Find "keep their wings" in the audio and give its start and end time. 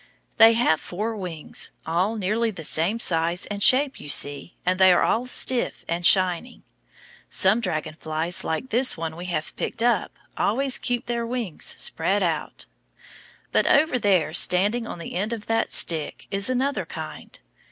10.79-11.75